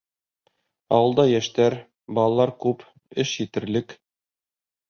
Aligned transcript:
Ауылда 0.97 1.25
йәштәр, 1.33 1.77
балалар 2.21 2.55
күп, 2.67 2.89
эш 3.25 3.39
етерлек. 3.45 3.99